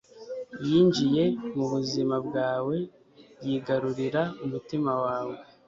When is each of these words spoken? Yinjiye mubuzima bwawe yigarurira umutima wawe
Yinjiye 0.67 1.23
mubuzima 1.55 2.15
bwawe 2.27 2.75
yigarurira 3.45 4.21
umutima 4.45 4.91
wawe 5.03 5.35